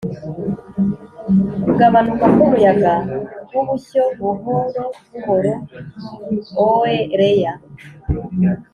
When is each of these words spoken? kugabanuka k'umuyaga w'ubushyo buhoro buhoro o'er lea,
kugabanuka 1.63 2.25
k'umuyaga 2.35 2.93
w'ubushyo 3.53 4.01
buhoro 4.19 4.83
buhoro 5.11 5.53
o'er 6.65 7.09
lea, 7.19 7.53